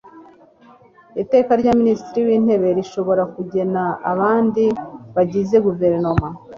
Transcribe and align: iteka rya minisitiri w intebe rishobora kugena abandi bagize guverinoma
iteka 1.21 1.51
rya 1.61 1.73
minisitiri 1.81 2.23
w 2.29 2.33
intebe 2.37 2.67
rishobora 2.77 3.23
kugena 3.35 3.83
abandi 4.11 4.63
bagize 5.15 5.55
guverinoma 5.65 6.27